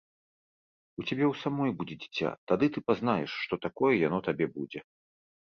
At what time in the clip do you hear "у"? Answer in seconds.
0.95-1.01